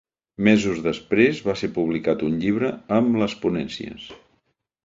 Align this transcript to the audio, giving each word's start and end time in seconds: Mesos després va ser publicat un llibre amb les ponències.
Mesos 0.45 0.79
després 0.85 1.41
va 1.49 1.55
ser 1.61 1.69
publicat 1.77 2.25
un 2.31 2.39
llibre 2.45 2.73
amb 2.99 3.23
les 3.25 3.37
ponències. 3.45 4.13